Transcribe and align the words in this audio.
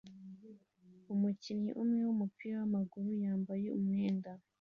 umukinnyi 1.13 1.71
umwe 1.81 2.01
wumupira 2.07 2.55
wamaguru 2.61 3.09
yambaye 3.23 3.67
umwenda 3.77 4.31